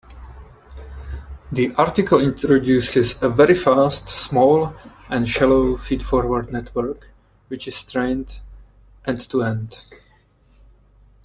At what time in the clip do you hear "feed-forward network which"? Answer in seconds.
5.77-7.67